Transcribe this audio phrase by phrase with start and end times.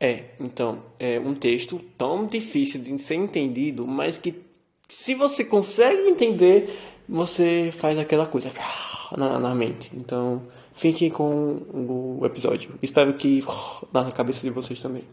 [0.00, 4.34] É, então, é um texto tão difícil de ser entendido, mas que
[4.88, 6.70] se você consegue entender,
[7.08, 8.50] você faz aquela coisa
[9.16, 9.90] na, na mente.
[9.94, 10.42] Então,
[10.72, 12.78] fiquem com o episódio.
[12.82, 13.42] Espero que
[13.92, 15.04] na cabeça de vocês também.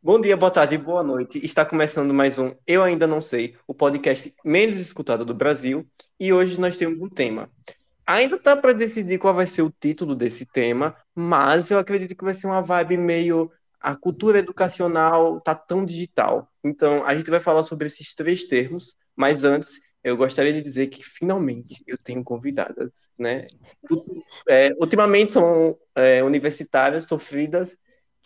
[0.00, 1.44] Bom dia, boa tarde, boa noite.
[1.44, 5.84] Está começando mais um Eu Ainda Não Sei, o podcast menos escutado do Brasil.
[6.20, 7.50] E hoje nós temos um tema.
[8.06, 12.24] Ainda está para decidir qual vai ser o título desse tema, mas eu acredito que
[12.24, 13.50] vai ser uma vibe meio.
[13.80, 16.48] A cultura educacional tá tão digital.
[16.62, 20.86] Então, a gente vai falar sobre esses três termos, mas antes eu gostaria de dizer
[20.86, 23.48] que finalmente eu tenho convidadas, né?
[24.48, 27.76] É, ultimamente são é, universitárias sofridas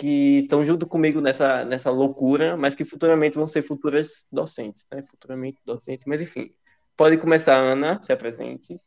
[0.03, 5.03] que estão junto comigo nessa, nessa loucura, mas que futuramente vão ser futuras docentes, né?
[5.03, 6.53] Futuramente docente, mas enfim.
[6.97, 8.81] Pode começar, Ana, se apresente.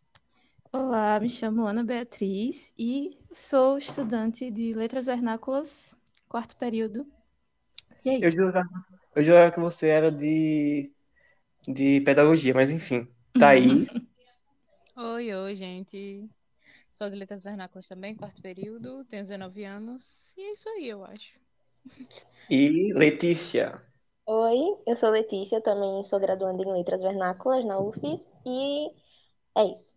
[0.72, 5.96] Olá, me chamo Ana Beatriz e sou estudante de Letras Vernáculas,
[6.30, 7.08] quarto período.
[8.06, 8.32] E é Eu isso.
[8.32, 8.70] jurava,
[9.16, 10.92] eu jurava que você era de,
[11.68, 13.08] de pedagogia, mas enfim.
[13.38, 13.88] Tá aí.
[14.98, 16.30] Oi, oi, gente.
[16.96, 21.04] Sou de Letras Vernáculas também, quarto período, tenho 19 anos, e é isso aí, eu
[21.04, 21.34] acho.
[22.50, 23.82] E Letícia.
[24.26, 28.90] Oi, eu sou Letícia, também sou graduanda em Letras Vernáculas na UFES e
[29.58, 29.90] é isso.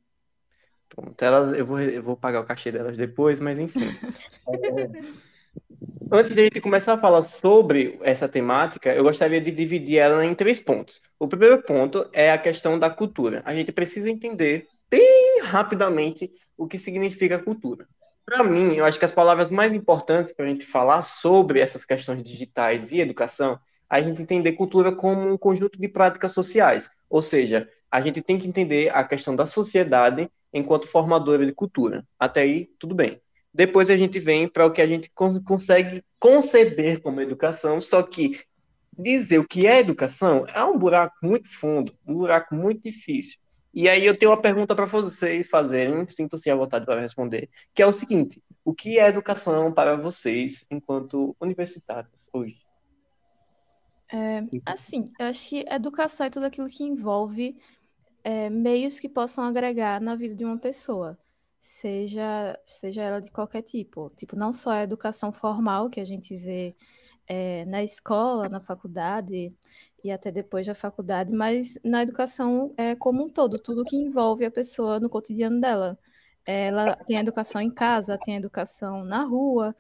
[0.89, 3.79] Pronto, elas, eu vou, eu vou pagar o cachê delas depois, mas enfim.
[6.11, 10.25] Antes de a gente começar a falar sobre essa temática, eu gostaria de dividir ela
[10.25, 11.01] em três pontos.
[11.17, 13.41] O primeiro ponto é a questão da cultura.
[13.45, 15.18] A gente precisa entender bem
[15.49, 17.87] rapidamente o que significa cultura.
[18.25, 21.85] Para mim, eu acho que as palavras mais importantes para a gente falar sobre essas
[21.85, 26.91] questões digitais e educação, a gente entender cultura como um conjunto de práticas sociais.
[27.09, 32.07] Ou seja, a gente tem que entender a questão da sociedade enquanto formadora de cultura.
[32.19, 33.21] Até aí, tudo bem.
[33.53, 38.03] Depois a gente vem para o que a gente cons consegue conceber como educação, só
[38.03, 38.39] que
[38.97, 43.39] dizer o que é educação é um buraco muito fundo, um buraco muito difícil.
[43.73, 47.83] E aí eu tenho uma pergunta para vocês fazerem, sinto-se à vontade para responder, que
[47.83, 52.67] é o seguinte: o que é educação para vocês enquanto universitários hoje?
[54.11, 57.57] É, assim, eu acho que educação é tudo aquilo que envolve
[58.25, 61.19] é, meios que possam agregar na vida de uma pessoa,
[61.59, 64.11] seja, seja ela de qualquer tipo.
[64.17, 66.75] Tipo, não só a educação formal que a gente vê
[67.29, 69.55] é, na escola, na faculdade
[70.03, 74.45] e até depois da faculdade, mas na educação é, como um todo, tudo que envolve
[74.47, 75.99] a pessoa no cotidiano dela.
[76.47, 79.77] Ela tem a educação em casa, tem a educação na rua.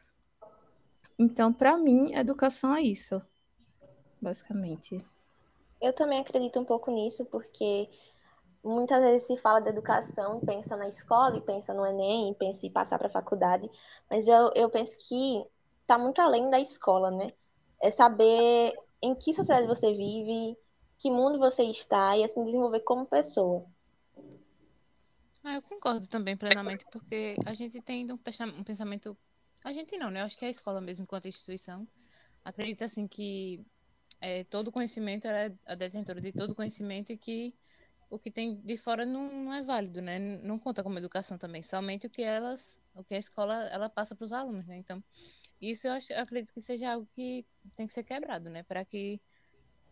[1.18, 3.22] Então, para mim, educação é isso,
[4.20, 4.98] basicamente.
[5.80, 7.88] Eu também acredito um pouco nisso, porque
[8.62, 12.70] muitas vezes se fala de educação, pensa na escola, e pensa no Enem, pensa em
[12.70, 13.70] passar para a faculdade,
[14.10, 15.42] mas eu, eu penso que
[15.80, 17.32] está muito além da escola, né?
[17.80, 20.56] É saber em que sociedade você vive,
[20.98, 23.64] que mundo você está e assim desenvolver como pessoa.
[25.42, 29.16] Ah, eu concordo também plenamente, porque a gente tem um pensamento.
[29.64, 30.20] A gente não, né?
[30.20, 31.86] Eu acho que é a escola mesmo, enquanto instituição,
[32.44, 33.64] acredita assim que
[34.20, 37.54] é, todo conhecimento é a detentora de todo conhecimento e que
[38.10, 40.18] o que tem de fora não, não é válido, né?
[40.18, 44.16] Não conta como educação também, somente o que elas, o que a escola ela passa
[44.16, 44.76] para os alunos, né?
[44.76, 45.02] Então,
[45.60, 47.44] isso eu, acho, eu acredito que seja algo que
[47.76, 48.62] tem que ser quebrado, né?
[48.62, 49.20] Para que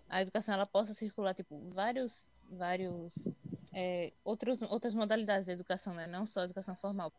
[0.09, 3.29] a educação ela possa circular, tipo, vários, vários
[3.73, 6.07] é, outros, outras modalidades de educação, né?
[6.07, 7.13] Não só educação formal.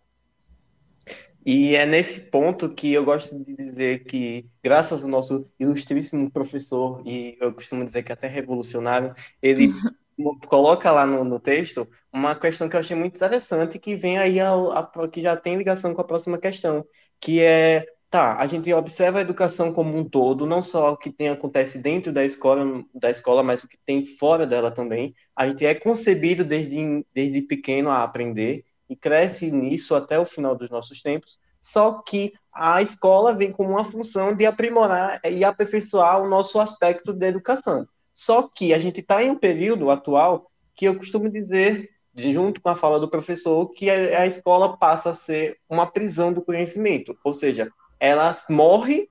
[1.46, 7.02] E é nesse ponto que eu gosto de dizer que, graças ao nosso ilustríssimo professor,
[7.06, 9.70] e eu costumo dizer que até revolucionário, ele
[10.50, 14.40] coloca lá no, no, texto uma questão que eu achei muito interessante, que vem aí,
[14.40, 16.86] a, a, que já tem ligação com a próxima questão,
[17.20, 21.12] que é Tá, a gente observa a educação como um todo, não só o que
[21.12, 25.14] tem, acontece dentro da escola, da escola, mas o que tem fora dela também.
[25.36, 30.56] A gente é concebido desde, desde pequeno a aprender e cresce nisso até o final
[30.56, 31.38] dos nossos tempos.
[31.60, 37.12] Só que a escola vem como uma função de aprimorar e aperfeiçoar o nosso aspecto
[37.12, 37.86] de educação.
[38.14, 42.70] Só que a gente está em um período atual que eu costumo dizer, junto com
[42.70, 47.18] a fala do professor, que a escola passa a ser uma prisão do conhecimento.
[47.22, 47.70] Ou seja,
[48.00, 49.10] ela morre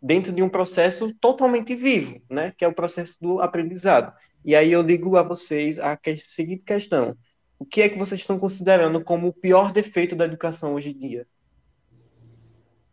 [0.00, 2.52] dentro de um processo totalmente vivo, né?
[2.56, 4.12] Que é o processo do aprendizado.
[4.44, 7.16] E aí eu digo a vocês a seguinte questão:
[7.58, 10.98] o que é que vocês estão considerando como o pior defeito da educação hoje em
[10.98, 11.26] dia?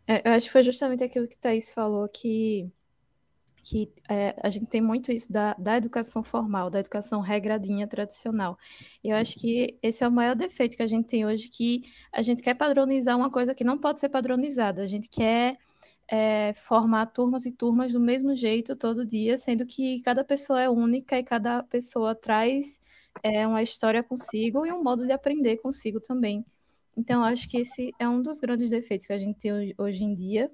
[0.06, 2.70] É, eu acho que foi justamente aquilo que Thaís falou que
[3.62, 8.58] que é, a gente tem muito isso da, da educação formal, da educação regradinha tradicional.
[9.02, 11.82] Eu acho que esse é o maior defeito que a gente tem hoje, que
[12.12, 14.82] a gente quer padronizar uma coisa que não pode ser padronizada.
[14.82, 15.56] A gente quer
[16.08, 20.68] é, formar turmas e turmas do mesmo jeito todo dia, sendo que cada pessoa é
[20.68, 22.80] única e cada pessoa traz
[23.22, 26.44] é, uma história consigo e um modo de aprender consigo também.
[26.96, 30.14] Então, acho que esse é um dos grandes defeitos que a gente tem hoje em
[30.14, 30.50] dia,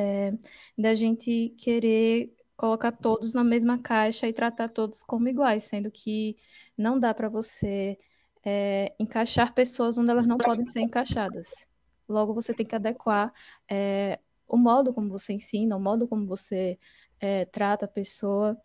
[0.00, 0.32] é,
[0.78, 6.36] da gente querer colocar todos na mesma caixa e tratar todos como iguais, sendo que
[6.76, 7.98] não dá para você
[8.44, 11.66] é, encaixar pessoas onde elas não podem ser encaixadas.
[12.08, 13.32] Logo, você tem que adequar
[13.70, 14.18] é,
[14.48, 16.78] o modo como você ensina, o modo como você
[17.20, 18.60] é, trata a pessoa.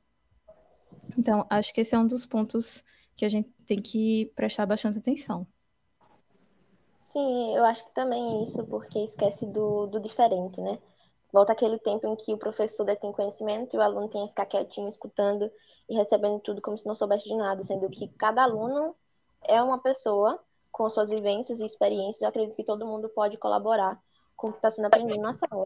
[1.17, 2.83] Então, acho que esse é um dos pontos
[3.15, 5.47] que a gente tem que prestar bastante atenção.
[6.99, 10.77] Sim, eu acho que também é isso, porque esquece do, do diferente, né?
[11.31, 14.45] Volta aquele tempo em que o professor detém conhecimento e o aluno tem que ficar
[14.45, 15.51] quietinho, escutando
[15.89, 18.95] e recebendo tudo como se não soubesse de nada, sendo que cada aluno
[19.43, 20.39] é uma pessoa
[20.71, 23.97] com suas vivências e experiências, eu acredito que todo mundo pode colaborar
[24.35, 25.65] com o que está sendo aprendido na sala.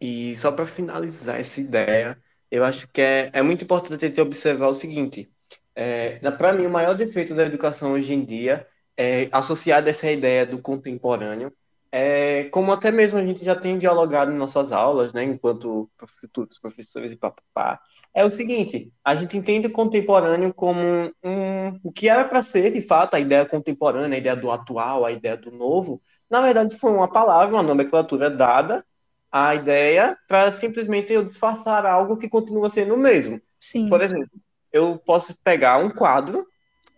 [0.00, 2.20] E só para finalizar essa ideia,
[2.50, 5.32] eu acho que é, é muito importante gente observar o seguinte:
[5.74, 8.66] é, para mim, o maior defeito da educação hoje em dia
[8.96, 11.52] é associado a essa ideia do contemporâneo,
[11.92, 15.90] é, como até mesmo a gente já tem dialogado em nossas aulas, né, enquanto
[16.20, 17.78] futuros professores e papapá,
[18.14, 22.72] é o seguinte: a gente entende o contemporâneo como um, o que era para ser,
[22.72, 26.00] de fato, a ideia contemporânea, a ideia do atual, a ideia do novo.
[26.30, 28.82] Na verdade, foi uma palavra, uma nomenclatura dada
[29.30, 33.40] à ideia para simplesmente eu disfarçar algo que continua sendo o mesmo.
[33.60, 33.86] Sim.
[33.86, 34.30] Por exemplo,
[34.72, 36.46] eu posso pegar um quadro.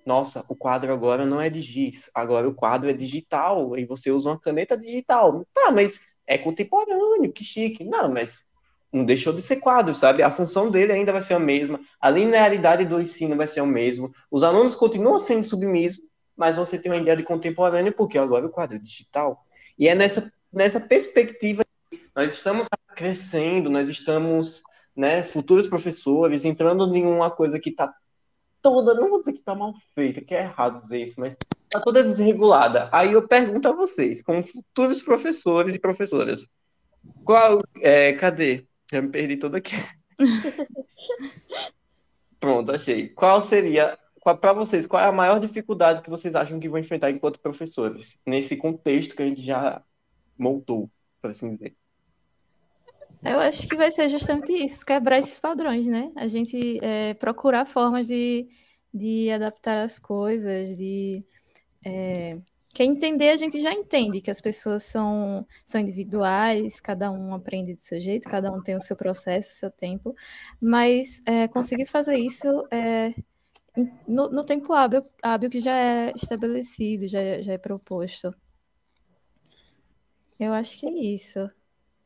[0.04, 4.10] Nossa, o quadro agora não é de giz, agora o quadro é digital e você
[4.10, 5.46] usa uma caneta digital.
[5.52, 7.84] Tá, mas é contemporâneo, que chique.
[7.84, 8.44] Não, mas
[8.92, 10.22] não deixou de ser quadro, sabe?
[10.22, 13.66] A função dele ainda vai ser a mesma, a linearidade do ensino vai ser o
[13.66, 16.00] mesmo, os alunos continuam sendo submissos,
[16.36, 19.44] mas você tem uma ideia de contemporâneo porque agora o quadro é digital.
[19.76, 24.62] E é nessa, nessa perspectiva que nós estamos crescendo, nós estamos,
[24.96, 27.92] né, futuros professores, entrando em uma coisa que está
[28.64, 31.82] toda, não vou dizer que está mal feita, que é errado dizer isso, mas está
[31.82, 32.88] toda desregulada.
[32.90, 36.48] Aí eu pergunto a vocês, como futuros professores e professoras,
[37.22, 38.66] qual, é, cadê?
[38.90, 39.74] Já me perdi todo aqui.
[42.40, 43.10] Pronto, achei.
[43.10, 43.98] Qual seria,
[44.40, 48.18] para vocês, qual é a maior dificuldade que vocês acham que vão enfrentar enquanto professores,
[48.26, 49.82] nesse contexto que a gente já
[50.38, 50.90] montou,
[51.20, 51.76] por assim dizer?
[53.24, 56.12] Eu acho que vai ser justamente isso, quebrar esses padrões, né?
[56.16, 58.48] A gente é, procurar formas de,
[58.92, 61.24] de adaptar as coisas, de
[61.84, 62.38] é,
[62.74, 67.72] Quer entender, a gente já entende que as pessoas são, são individuais, cada um aprende
[67.72, 70.12] do seu jeito, cada um tem o seu processo, o seu tempo,
[70.60, 73.14] mas é, conseguir fazer isso é,
[74.08, 78.34] no, no, tempo hábil, hábil que já é estabelecido, já, é, já é proposto.
[80.38, 81.48] Eu acho que é isso.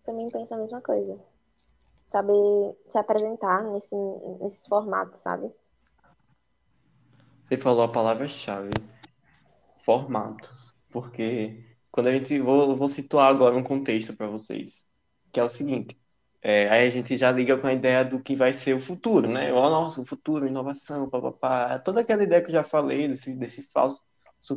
[0.08, 1.20] Também penso a mesma coisa.
[2.06, 2.34] Saber
[2.86, 3.94] se apresentar nesse,
[4.40, 5.52] nesses formatos, sabe?
[7.44, 8.70] Você falou a palavra-chave
[9.76, 14.86] formatos, porque quando a gente vou, vou situar agora um contexto para vocês,
[15.30, 16.00] que é o seguinte,
[16.40, 19.28] é, aí a gente já liga com a ideia do que vai ser o futuro,
[19.28, 19.52] né?
[19.52, 23.62] Oh, nossa, o futuro, inovação, papapá, toda aquela ideia que eu já falei desse, desse
[23.62, 24.00] falso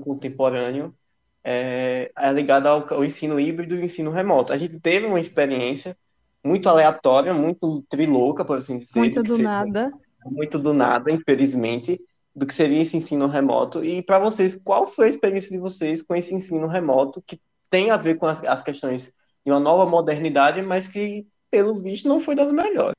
[0.01, 0.97] contemporâneo
[1.43, 4.53] é, é ligada ao, ao ensino híbrido e ensino remoto.
[4.53, 5.97] A gente teve uma experiência
[6.43, 8.99] muito aleatória, muito trilouca, por assim dizer.
[8.99, 9.91] Muito do nada.
[10.25, 11.99] Muito do nada, infelizmente,
[12.35, 13.83] do que seria esse ensino remoto.
[13.83, 17.89] E para vocês, qual foi a experiência de vocês com esse ensino remoto que tem
[17.89, 19.13] a ver com as, as questões
[19.45, 22.95] de uma nova modernidade, mas que, pelo visto, não foi das melhores?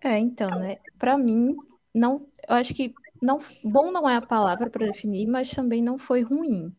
[0.00, 0.78] É, então, né?
[0.98, 1.56] Para mim,
[1.94, 5.98] não, eu acho que não, bom não é a palavra para definir, mas também não
[5.98, 6.74] foi ruim.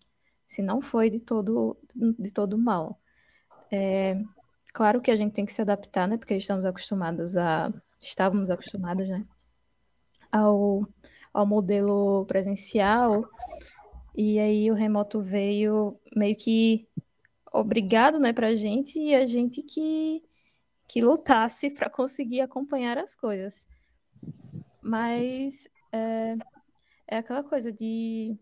[0.45, 2.99] Se não foi de todo, de todo mal.
[3.71, 4.21] É,
[4.73, 6.17] claro que a gente tem que se adaptar, né?
[6.17, 9.25] Porque estamos acostumados a, estávamos acostumados, né?
[10.31, 10.87] ao,
[11.33, 13.27] ao modelo presencial,
[14.15, 16.87] e aí o remoto veio meio que
[17.53, 20.23] obrigado né, para a gente e a gente que,
[20.87, 23.67] que lutasse para conseguir acompanhar as coisas.
[24.81, 25.67] Mas
[25.97, 26.37] é,
[27.07, 28.37] é aquela coisa de,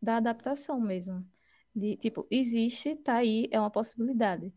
[0.00, 1.24] da adaptação mesmo.
[1.74, 4.52] De, tipo, existe, tá aí, é uma possibilidade.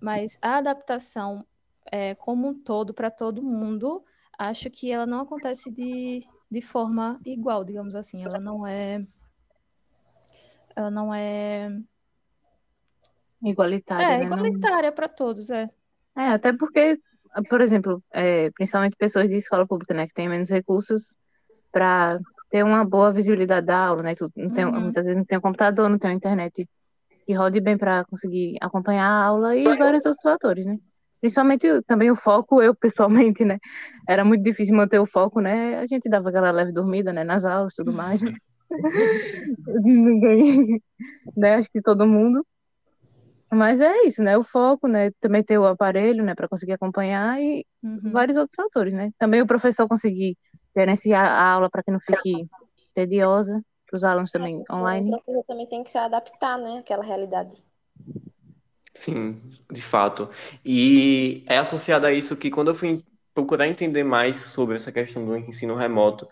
[0.00, 1.46] Mas a adaptação
[1.90, 4.04] é, como um todo, para todo mundo,
[4.38, 8.24] acho que ela não acontece de, de forma igual, digamos assim.
[8.24, 9.04] Ela não é.
[10.74, 11.68] Ela não é.
[13.42, 14.04] igualitária.
[14.04, 14.26] É, né?
[14.28, 15.68] Não- igualitária para todos, é.
[16.16, 17.00] É, até porque,
[17.48, 21.16] por exemplo, é, principalmente pessoas de escola pública, né, que têm menos recursos
[21.72, 24.14] para ter uma boa visibilidade da aula, né?
[24.14, 24.80] Tu não tem, Uhum.
[24.82, 26.68] Muitas vezes não tem um computador, não tem uma internet
[27.26, 30.78] que rode bem para conseguir acompanhar a aula e vários outros fatores, né?
[31.20, 33.58] Principalmente também o foco, eu pessoalmente, né?
[34.08, 35.78] Era muito difícil manter o foco, né?
[35.78, 37.22] A gente dava aquela leve dormida, né?
[37.24, 38.20] Nas aulas e tudo mais.
[38.20, 38.32] né?
[39.84, 40.82] Ninguém,
[41.36, 41.54] né?
[41.54, 42.44] Acho que todo mundo.
[43.52, 44.36] Mas é isso, né?
[44.36, 45.10] O foco, né?
[45.20, 46.34] Também ter o aparelho, né?
[46.34, 48.12] Para conseguir acompanhar e Uhum.
[48.12, 49.10] vários outros fatores, né?
[49.18, 50.36] Também o professor conseguir
[50.76, 52.46] gerenciar a aula para que não fique
[52.94, 55.08] tediosa, para os alunos também online.
[55.08, 57.54] O professor também tem que se adaptar, né, àquela realidade.
[58.94, 60.28] Sim, de fato.
[60.64, 63.02] E é associado a isso que quando eu fui
[63.34, 66.28] procurar entender mais sobre essa questão do ensino remoto,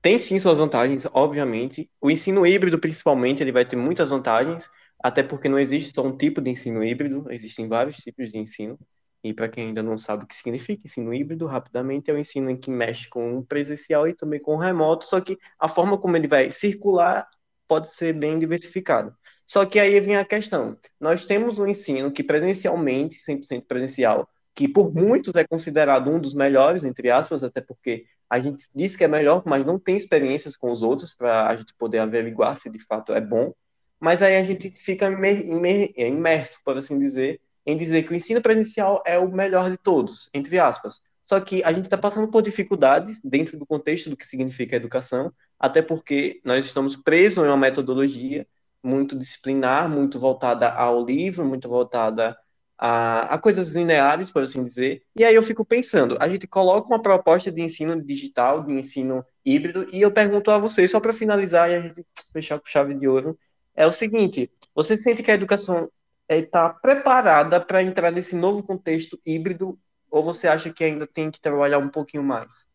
[0.00, 1.90] tem sim suas vantagens, obviamente.
[2.00, 4.68] O ensino híbrido, principalmente, ele vai ter muitas vantagens,
[5.02, 8.78] até porque não existe só um tipo de ensino híbrido, existem vários tipos de ensino.
[9.24, 12.50] E para quem ainda não sabe o que significa ensino híbrido, rapidamente é o ensino
[12.50, 15.98] em que mexe com o presencial e também com o remoto, só que a forma
[15.98, 17.26] como ele vai circular
[17.66, 19.16] pode ser bem diversificada.
[19.46, 20.76] Só que aí vem a questão.
[21.00, 26.34] Nós temos um ensino que presencialmente, 100% presencial, que por muitos é considerado um dos
[26.34, 30.56] melhores, entre aspas, até porque a gente diz que é melhor, mas não tem experiências
[30.56, 33.52] com os outros para a gente poder averiguar se de fato é bom.
[34.00, 38.16] Mas aí a gente fica imer- imer- imerso, por assim dizer, em dizer que o
[38.16, 41.00] ensino presencial é o melhor de todos, entre aspas.
[41.22, 45.32] Só que a gente está passando por dificuldades dentro do contexto do que significa educação,
[45.58, 48.46] até porque nós estamos presos em uma metodologia
[48.82, 52.36] muito disciplinar, muito voltada ao livro, muito voltada
[52.76, 55.02] a, a coisas lineares, por assim dizer.
[55.16, 59.24] E aí eu fico pensando, a gente coloca uma proposta de ensino digital, de ensino
[59.44, 62.94] híbrido, e eu pergunto a vocês, só para finalizar e a gente fechar com chave
[62.94, 63.38] de ouro,
[63.74, 65.90] é o seguinte: você sente que a educação
[66.28, 69.78] está preparada para entrar nesse novo contexto híbrido,
[70.10, 72.66] ou você acha que ainda tem que trabalhar um pouquinho mais?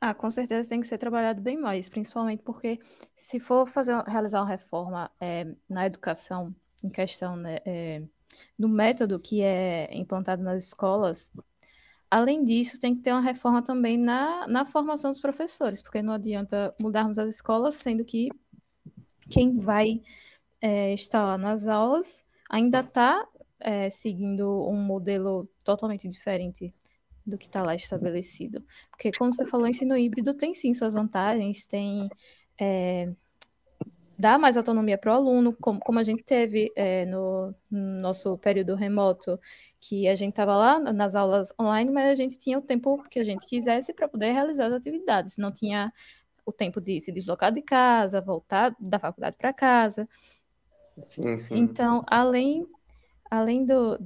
[0.00, 2.78] Ah, com certeza tem que ser trabalhado bem mais, principalmente porque
[3.16, 8.02] se for fazer, realizar uma reforma eh, na educação, em questão, né, eh,
[8.56, 11.32] do método que é implantado nas escolas,
[12.08, 16.14] além disso, tem que ter uma reforma também na, na formação dos professores, porque não
[16.14, 18.28] adianta mudarmos as escolas, sendo que
[19.28, 20.00] quem vai
[20.60, 23.26] eh, estar lá nas aulas ainda está
[23.90, 26.72] seguindo um modelo totalmente diferente
[27.28, 28.64] do que está lá estabelecido.
[28.90, 32.08] Porque, como você falou, ensino híbrido tem sim suas vantagens, tem.
[32.60, 33.06] É,
[34.18, 38.36] dá mais autonomia para o aluno, como, como a gente teve é, no, no nosso
[38.38, 39.38] período remoto,
[39.80, 43.20] que a gente estava lá nas aulas online, mas a gente tinha o tempo que
[43.20, 45.92] a gente quisesse para poder realizar as atividades, não tinha
[46.44, 50.08] o tempo de se deslocar de casa, voltar da faculdade para casa.
[51.06, 51.36] Sim.
[51.50, 52.66] Então, além
[53.30, 53.98] além do,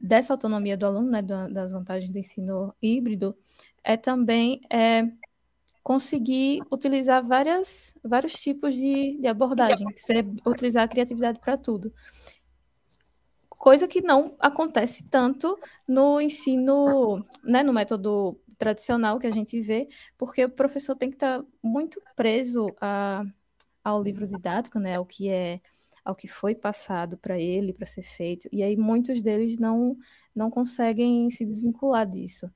[0.00, 3.36] dessa autonomia do aluno, né, das vantagens do ensino híbrido,
[3.82, 5.08] é também é,
[5.82, 11.92] conseguir utilizar várias, vários tipos de, de abordagem, você utilizar a criatividade para tudo.
[13.48, 19.88] Coisa que não acontece tanto no ensino, né, no método tradicional que a gente vê,
[20.16, 23.24] porque o professor tem que estar muito preso a,
[23.82, 25.60] ao livro didático, né, ao que é
[26.10, 29.96] ao que foi passado para ele para ser feito e aí muitos deles não
[30.34, 32.50] não conseguem se desvincular disso.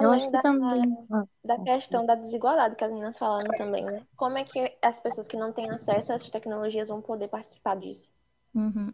[0.00, 0.96] Eu acho que da, também
[1.44, 4.02] da questão da desigualdade que as meninas falaram também né?
[4.16, 7.76] Como é que as pessoas que não têm acesso a essas tecnologias vão poder participar
[7.76, 8.12] disso?
[8.54, 8.92] Uhum.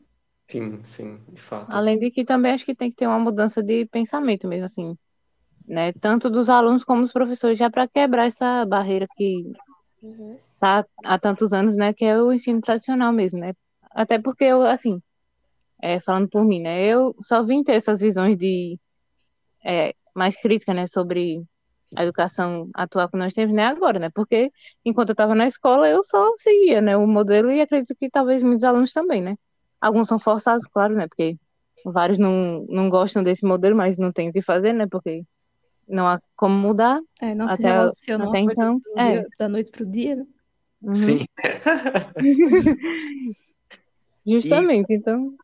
[0.49, 1.73] sim sim de fato.
[1.73, 4.97] Além de que também acho que tem que ter uma mudança de pensamento mesmo assim
[5.69, 5.93] né?
[5.93, 9.53] Tanto dos alunos como dos professores já para quebrar essa barreira que
[10.03, 13.55] uhum tá há tantos anos, né, que é o ensino tradicional mesmo, né?
[13.91, 15.01] Até porque eu, assim,
[15.81, 18.79] é, falando por mim, né, eu só vim ter essas visões de
[19.65, 21.43] é, mais crítica, né, sobre
[21.97, 24.11] a educação atual que nós temos, né, agora, né?
[24.11, 24.53] Porque
[24.85, 28.43] enquanto eu estava na escola, eu só seguia, né, o modelo e acredito que talvez
[28.43, 29.37] muitos alunos também, né?
[29.81, 31.07] Alguns são forçados, claro, né?
[31.07, 31.37] Porque
[31.85, 34.87] vários não, não gostam desse modelo, mas não tem o que fazer, né?
[34.87, 35.25] Porque
[35.89, 37.01] não há como mudar.
[37.21, 39.13] É, não se até, relaciona até uma coisa então, é.
[39.13, 40.27] dia- da noite para o dia, né?
[40.81, 40.95] Uhum.
[40.95, 41.27] sim
[44.27, 45.35] Justamente, então.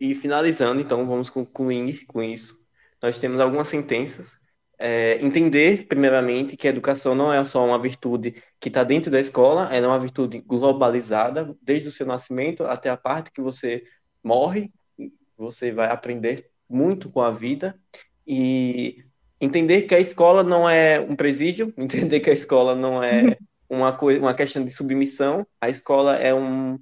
[0.00, 2.58] E finalizando, então, vamos concluir com isso.
[3.00, 4.36] Nós temos algumas sentenças.
[4.76, 9.20] É, entender, primeiramente, que a educação não é só uma virtude que está dentro da
[9.20, 13.84] escola, ela é uma virtude globalizada, desde o seu nascimento até a parte que você
[14.24, 14.72] morre,
[15.36, 17.78] você vai aprender muito com a vida.
[18.26, 19.04] E
[19.40, 23.38] entender que a escola não é um presídio, entender que a escola não é
[23.76, 26.78] uma, coisa, uma questão de submissão, a escola é um,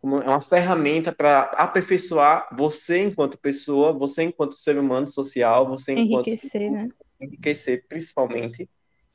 [0.00, 5.92] como é uma ferramenta para aperfeiçoar você enquanto pessoa, você enquanto ser humano social, você
[5.94, 6.88] enquanto Enriquecer, né?
[7.20, 8.68] enriquecer principalmente.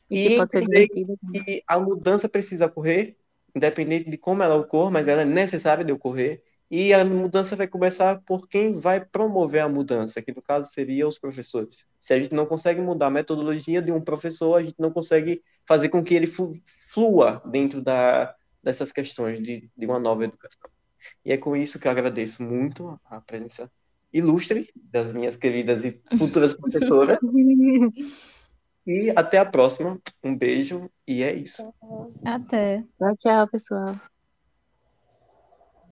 [0.10, 3.18] E E entender que a mudança precisa ocorrer,
[3.56, 6.44] independente de como ela ocorra, mas ela é necessária de ocorrer.
[6.70, 11.08] E a mudança vai começar por quem vai promover a mudança, que no caso seria
[11.08, 11.86] os professores.
[12.00, 15.42] Se a gente não consegue mudar a metodologia de um professor, a gente não consegue
[15.66, 20.70] fazer com que ele flua dentro da, dessas questões de, de uma nova educação.
[21.24, 23.72] E é com isso que eu agradeço muito a presença
[24.12, 27.18] ilustre das minhas queridas e futuras professoras.
[28.88, 30.00] E até a próxima.
[30.24, 31.62] Um beijo e é isso.
[32.24, 32.86] Até.
[32.98, 34.00] Tchau, tchau, pessoal.